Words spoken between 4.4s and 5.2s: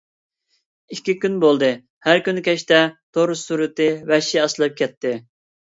ئاستىلاپ كەتتى.